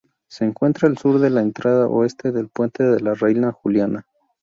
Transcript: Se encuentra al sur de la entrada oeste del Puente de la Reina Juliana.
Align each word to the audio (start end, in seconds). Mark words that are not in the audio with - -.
Se 0.27 0.45
encuentra 0.45 0.87
al 0.89 0.97
sur 0.97 1.19
de 1.19 1.29
la 1.29 1.41
entrada 1.43 1.85
oeste 1.87 2.31
del 2.31 2.49
Puente 2.49 2.83
de 2.83 3.01
la 3.01 3.13
Reina 3.13 3.51
Juliana. 3.51 4.07